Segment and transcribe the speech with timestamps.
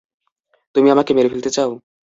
[0.75, 1.71] তুমি আমাকে মেরে ফেলতে চাও?